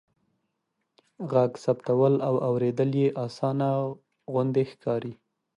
ږغ 1.29 1.33
ثبتول 1.63 2.13
او 2.27 2.35
اوریدل 2.47 2.91
يې 3.01 3.07
آسانه 3.25 3.67
غوندې 4.31 4.63
ښکاري. 4.71 5.13